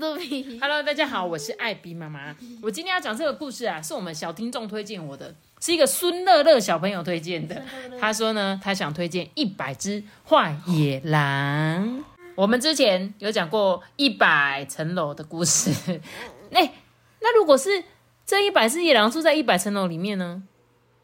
[0.00, 2.34] Hello，大家好，我是艾比妈妈。
[2.62, 7.62] 我今天要讲这个故事啊，是我们小听众推荐我的，是一个孙乐乐小朋友推荐的。
[8.00, 12.02] 他说呢，他想推荐一百只坏野狼。
[12.34, 15.70] 我们之前有讲过一百层楼的故事，
[16.48, 16.60] 那、
[17.20, 17.84] 那如果是
[18.24, 20.42] 这一百只野狼住在一百层楼里面呢？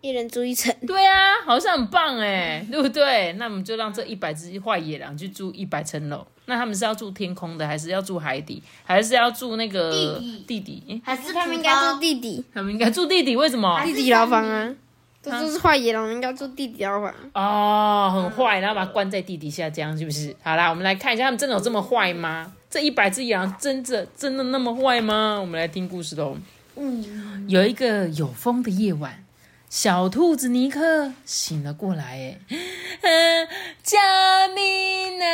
[0.00, 3.34] 一人住一层，对啊，好像很棒哎，对不对？
[3.34, 6.26] 那我们就让这一百只坏野狼去住一百层楼。
[6.48, 10.82] 那他们是要住天空的，还是要住海底，还是要住那个地地底？
[10.88, 13.78] 诶还是他们应该住地底，他们应该住地底，为什么？
[13.84, 14.74] 地底牢房啊。
[15.20, 17.12] 这都是坏野狼，应该住地底牢房。
[17.34, 20.34] 哦，很坏，然后把它关在地底下，这样是不是？
[20.42, 22.50] 好啦，我们来看一下，他们真的有这么坏吗？
[22.70, 25.36] 这一百只野狼真的真的那么坏吗？
[25.38, 26.36] 我们来听故事喽。
[26.76, 29.24] 嗯，有一个有风的夜晚，
[29.68, 32.38] 小兔子尼克醒了过来，哎，
[33.02, 33.48] 嗯，
[33.82, 33.98] 救
[34.54, 35.26] 命啊！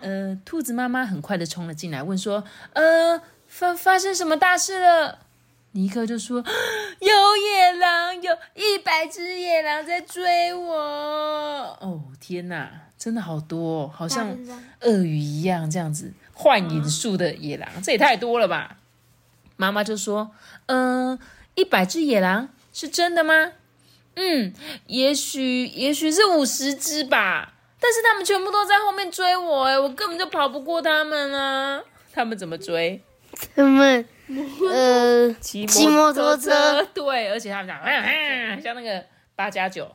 [0.00, 2.42] 呃，兔子妈妈很快的冲了进来，问说
[2.74, 5.20] ：“呃，发发生什么大事了？”
[5.70, 6.44] 尼克就说
[6.98, 10.74] ：“有野狼，有一百只野狼在追我！
[11.80, 14.36] 哦，天哪，真的好多、哦，好像
[14.80, 18.78] 鳄鱼一样这样子幻影术的野狼，这也太多了吧？”
[19.56, 20.32] 妈妈就说
[20.66, 21.16] ：“嗯、
[21.54, 23.52] 一百只野狼是真的吗？
[24.16, 24.52] 嗯，
[24.88, 31.82] 也许也许是五十只吧，但是他们全部都在后面追我，哎，我根本就跑不过他们啊！
[32.12, 33.02] 他们怎么追？
[33.56, 34.04] 他们
[34.70, 39.02] 呃骑骑摩托车，对，而且他们讲，嗯像那个
[39.34, 39.90] 八加九，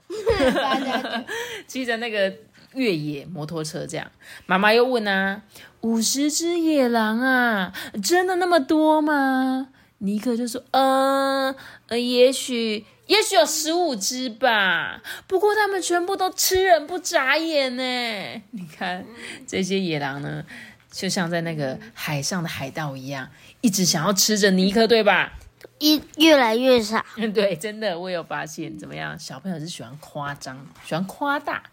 [0.55, 1.09] 八加九
[1.67, 2.33] 骑着那个
[2.73, 4.09] 越野摩托车这样。
[4.45, 5.41] 妈妈又问啊，
[5.81, 9.67] 五十只野狼啊，真的那么多吗？
[9.99, 11.55] 尼克就说，呃，
[11.87, 15.01] 呃，也许，也许有十五只吧。
[15.25, 17.83] 不过他们全部都吃人不眨眼呢。
[18.51, 19.05] 你看
[19.47, 20.43] 这些野狼呢，
[20.91, 23.29] 就像在那个海上的海盗一样，
[23.61, 25.33] 一直想要吃着尼克，对吧？
[25.79, 27.03] 一越来越少。
[27.33, 29.17] 对，真的，我有发现，怎么样？
[29.19, 31.63] 小朋友是喜欢夸张，喜欢夸大。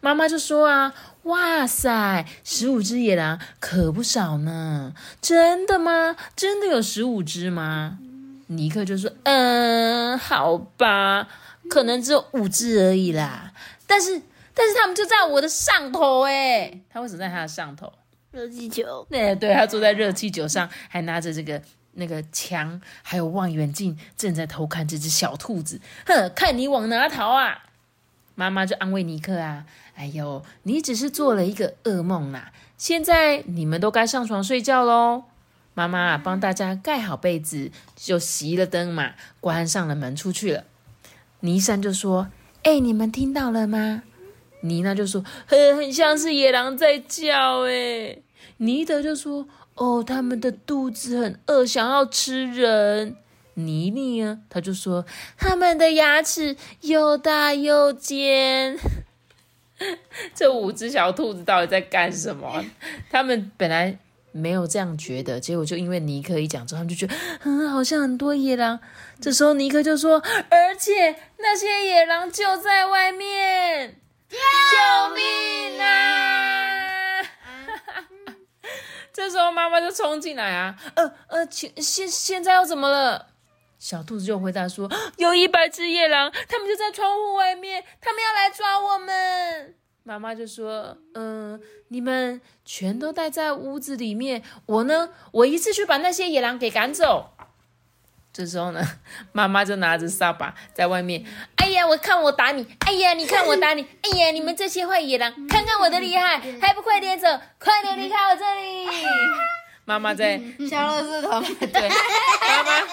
[0.00, 0.92] 妈妈就说啊，
[1.24, 6.16] 哇塞，十五只野狼可不少呢，真的吗？
[6.34, 7.98] 真的有十五只吗？
[8.48, 11.28] 尼克就说，嗯，好吧，
[11.70, 13.52] 可能只有五只而已啦。
[13.86, 14.20] 但是，
[14.52, 17.90] 但是他们就在我的上头哎，他为什么在他的上头？
[18.32, 25.80] 热气球， 对对，他坐在热气球上，还拿着这个那个墙，还有望远镜，正在偷看这只小兔子。
[26.06, 27.64] 哼，看你往哪逃啊！
[28.34, 35.24] 妈妈就安慰尼克啊，哎呦，你只是做了一个噩梦啦，现在你们都该上床睡觉喽。
[35.74, 40.64] 妈妈啊帮大家盖好被子，就熄了灯嘛，关上了门出去了。
[41.40, 42.28] 尼山就说
[42.64, 44.02] ：“哎、你们听到了吗？”
[44.62, 48.18] 妮娜就说：“很很像是野狼在叫。”哎，
[48.58, 53.16] 尼德就说：“哦，他们的肚子很饿，想要吃人。”
[53.54, 55.04] 妮妮啊，他就说
[55.36, 58.78] ：“他们的牙齿又大又尖。
[60.34, 62.64] ”这五只小兔子到底在干什么？
[63.10, 63.98] 他们本来
[64.30, 68.80] 没有这样觉得，结果就因为尼克一讲之后，他们就觉得，嗯，好像很多野狼。
[69.20, 73.96] 这时候尼克就说：“而且那些野狼就在外面。”
[74.32, 76.21] 救命啊！
[79.12, 83.26] 这时候妈妈就冲进来啊，呃呃，现现现在又怎么了？
[83.78, 89.74] 小兔子就回答说：“有一百只野狼，他们就在窗户外面，他们要来抓我们。”
[90.04, 97.30] 妈妈就说：“嗯、你们全都待在屋子里面，我呢，我一次去把那些野狼给赶走。”
[98.32, 98.80] 这时候呢，
[99.32, 101.24] 妈妈就拿着扫把在外面，
[101.56, 107.26] 哎呀，我看我打你，哎呀，你看我打你， 哎呀，你们这些坏野狼，看看我的厉害，还不快点走，
[107.58, 108.86] 快点离开我这里！
[109.84, 110.40] 妈妈在
[110.70, 112.86] 敲乐是头， 对，妈妈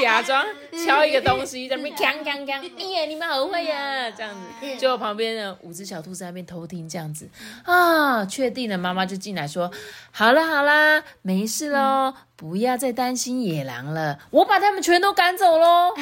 [0.00, 0.44] 假装
[0.84, 7.28] 敲一个东西，在那边锵锵锵，哎呀，你们好会呀，这样子，就旁边的五只小兔在那边偷听，这样子。
[7.64, 9.70] 啊，确定了，妈妈就进来说，
[10.10, 15.94] 好啦好啦，没事喽，不要再担心野狼了，我把他们全都赶走喽。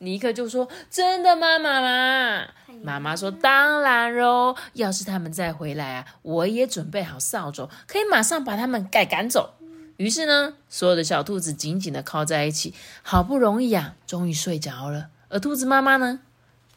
[0.00, 2.46] 尼克就说：“真的吗，妈妈？”
[2.84, 9.54] 妈妈说：“当然喽，要是他们再回来啊，我也准备好扫帚，可以马上把他们给赶走。”
[9.98, 12.72] 于是呢，所有的小兔子紧紧的靠在一起，
[13.02, 15.08] 好不容易呀、终于睡着了。
[15.28, 16.20] 而兔子妈妈呢，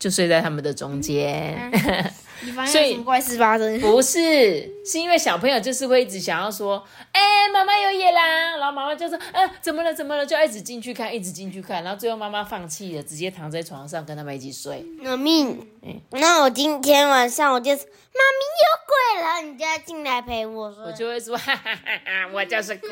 [0.01, 1.55] 就睡在他们的中间。
[2.43, 3.79] 你发所以现什么怪事发生？
[3.79, 7.21] 不是，是因为小朋友就是会一直想要说，哎、
[7.53, 8.25] 妈妈有野狼，
[8.57, 14.83] 然后妈妈就说，嗯、怎么了，怎么了，就一直进去看，一直进去看，然后最后妈妈放弃了，直接躺在床上跟他们一起睡。
[15.01, 20.83] 那命，嗯那我今天晚上我就是妈咪有鬼了，你就要进来陪我睡。
[20.83, 22.89] 我就会说，哈哈哈哈，我就是鬼，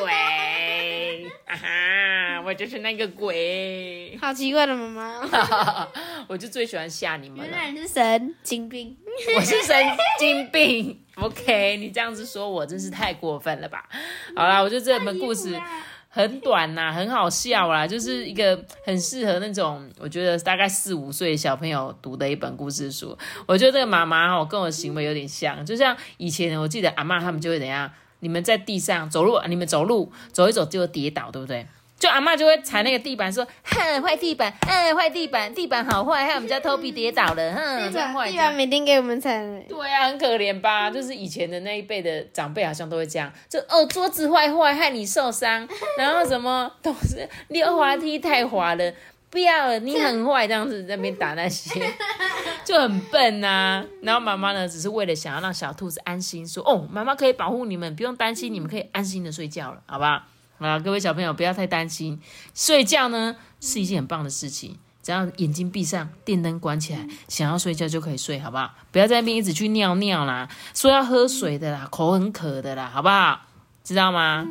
[1.46, 5.88] 哈 哈，我就是那个鬼， 好奇怪的妈妈，
[6.28, 7.46] 我就最喜欢吓你们了。
[7.46, 8.96] 原来你是神经病。
[9.36, 9.76] 我是神
[10.18, 11.00] 经病。
[11.16, 13.88] OK，你这样子说我真是太过分了吧？
[14.36, 15.60] 好啦，我觉得这本故事
[16.08, 23.18] 很短呐、很好笑啦，就是一个很适合那种我觉得大概四五岁小朋友读的一本故事书。
[23.46, 31.66] 我觉得这个妈妈哦，跟我行为有点像，就像以前我记得阿嬷他们就会怎样，你们在地上走路，你们走路走一走就会跌倒，对不对？
[32.00, 39.38] 就阿嬷就会踩那个地板，说：“哼，坏地板，嗯，坏地板，地板好坏，害我们家托比跌倒了，哼，地板坏。”地板每天给我们踩，
[39.68, 40.90] 对啊，很可怜吧？
[40.90, 45.68] 就是以前的那一辈的长辈好像都会这样，就哦桌子坏坏害你受伤，
[45.98, 48.94] 然后什么都是溜滑梯太滑了，
[49.30, 51.80] 不要了，你很坏这样子在那边打那些，
[52.66, 60.24] 就很笨呐、然后妈妈呢，只是为了想要让小兔子安心，说哦，妈妈可以保护你们，不用担心，你们可以安心的睡觉了，好不好？
[60.60, 62.20] 啊，各位小朋友不要太担心，
[62.54, 64.78] 睡觉呢是一件很棒的事情。
[65.02, 68.76] 只要眼睛闭上，电灯关起来，想要睡觉就可以睡，好不好？
[68.92, 73.42] 不要在那边一直去尿尿啦，说要喝水的啦，口很渴的啦，好不好？
[73.90, 74.48] 知道吗？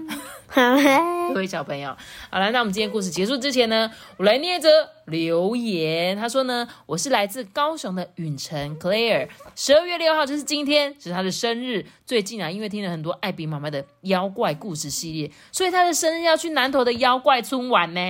[0.49, 0.99] 好嘞。
[1.29, 1.97] 各位小朋友，
[2.29, 4.69] 好了，那我们今天故事结束之前呢，我来念一则
[5.05, 6.17] 留言。
[6.17, 11.87] 他说呢，我是来自高雄的允晨 Claire，十二月六号就是今天，是他的生日。
[12.05, 18.01] 最近啊，因为听了很多艾比妈妈的妖怪故事系列，所以他的生日要去南投的妖怪村玩呢。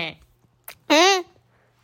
[0.86, 1.24] 嗯，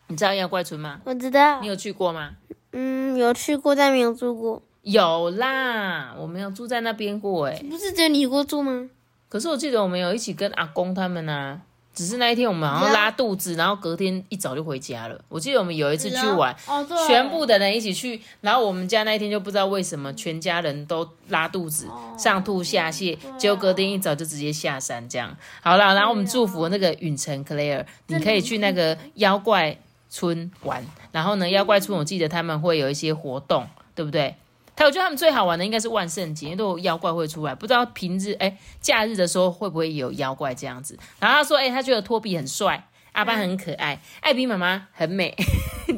[0.07, 1.03] 你知道妖怪村吗？
[1.05, 1.67] 我知道你。
[1.67, 2.31] 有去过吗？
[2.73, 4.63] 嗯，有去过，但没有住过。
[4.81, 7.63] 有啦，我没有住在那边过哎。
[7.69, 8.89] 不是只有你过住吗？
[9.35, 11.61] 可是我记得我们有一起跟阿公他们啊，
[11.93, 15.21] 只是那一天我们好像拉肚子，然后隔天一早就回家了。
[15.29, 25.37] 我记得我们有一次去玩，哦，对全部的人一起去，然后我们家那一天就不知道为什么全家人都拉肚子，上吐下泻，结果隔天一早就直接下山这样。
[25.61, 29.77] 好了，然后我们祝福那个允晨 Claire，你可以去那个妖怪
[30.09, 33.67] 村玩，然后呢，妖怪村我记得他们会有一些活动，
[33.97, 34.37] 对不对？
[34.77, 40.99] 他我觉得他们最好玩的应该是万圣节，因为都有妖怪会出来，不知道平日哎假日的时候会不会有妖怪这样子。
[41.21, 45.35] 然后他说，哎，他觉得托比很帅，阿班很可爱，艾比妈妈很美，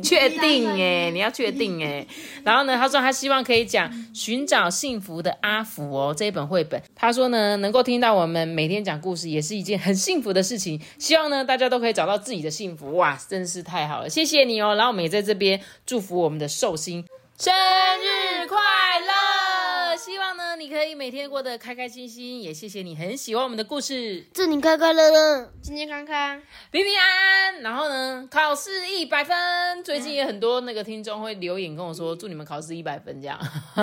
[0.02, 2.06] 确定哎，你要确定哎。
[2.44, 6.81] 然后呢，他说他希望可以讲《寻找幸福的阿福》哦这一本绘本。
[6.94, 10.78] 他说呢，能够听到我们每天讲故事，也是一件很幸福的事情。
[10.99, 12.94] 希望呢，大家都可以找到自己的幸福。
[12.96, 14.75] 哇，真是太好了，谢谢你哦。
[14.75, 17.02] 然后我们也在这边祝福我们的寿星
[17.38, 19.94] 生日快乐！
[19.94, 22.40] 希望呢，你可以每天过得开开心心。
[22.40, 24.24] 也谢谢你很喜欢我们的故事。
[24.32, 26.40] 祝你快快乐乐，健健康康。
[26.70, 29.84] 平平安安，然后呢，考试一百分。
[29.84, 33.38] 最近也很多那个听众会留言跟我说，祝你们考试一百分这样，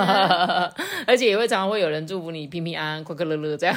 [1.05, 3.75] 而且也会常常会有人祝福你平平安安、快快乐乐这样。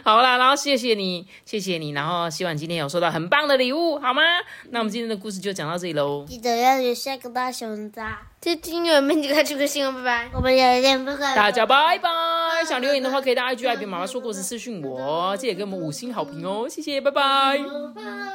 [0.04, 4.22] 好啦，然后谢谢你，谢谢你，然后希望今天有收到很棒的礼物，好吗？
[4.70, 6.24] 那我们今天的故事就讲到这里喽。
[6.26, 8.20] 记得要留下个大熊渣。
[8.40, 10.30] 这今天我们就开这个新闻，拜拜。
[10.34, 12.08] 我们有一点，不可大家拜拜！
[12.66, 18.30] 想留言的话，可以到 IG 爱比妈妈说故事私讯我，记得给我们五星好评哦，谢谢，拜拜。